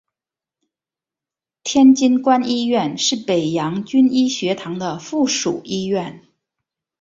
[1.63, 6.23] 天津官医院是北洋军医学堂的附属医院。